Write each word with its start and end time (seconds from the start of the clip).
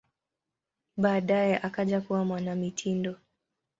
Baadaye 0.97 1.57
akaja 1.59 2.01
kuwa 2.01 2.25
mwanamitindo. 2.25 3.15